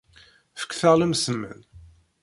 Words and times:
Fekt-aɣ 0.61 0.93
lemsemmen. 0.97 1.59